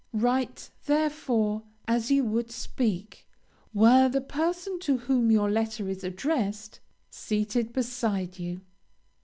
Write, 0.13 0.71
therefore, 0.87 1.61
as 1.87 2.09
you 2.09 2.23
would 2.23 2.49
speak, 2.51 3.27
were 3.71 4.09
the 4.09 4.19
person 4.19 4.79
to 4.79 4.97
whom 4.97 5.29
your 5.29 5.51
letter 5.51 5.87
is 5.87 6.03
addressed 6.03 6.79
seated 7.11 7.71
beside 7.71 8.39
you. 8.39 8.61